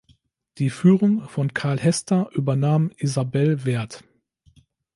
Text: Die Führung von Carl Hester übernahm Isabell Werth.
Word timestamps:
Die 0.57 0.71
Führung 0.71 1.29
von 1.29 1.53
Carl 1.53 1.79
Hester 1.79 2.27
übernahm 2.31 2.91
Isabell 2.97 3.65
Werth. 3.65 4.03